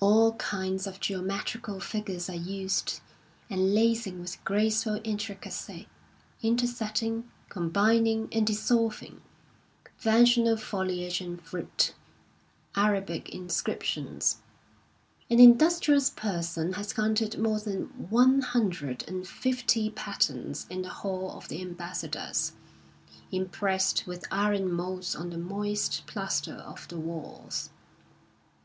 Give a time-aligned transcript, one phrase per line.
[0.00, 2.98] All kinds of geometrical figiu'es are used,
[3.48, 5.88] enlacing with graceful intricacy,
[6.42, 9.20] intersecting, combining and dissolving;
[9.84, 11.94] conventional foliage and fruit,
[12.74, 14.38] Arabic inscriptions.
[15.30, 21.30] An industrious person has counted more than one hundred and fifty patterns in the Hall
[21.36, 22.50] of the Am bassadors,
[23.30, 27.70] impressed with iron moulds on the moist plaster of the walls.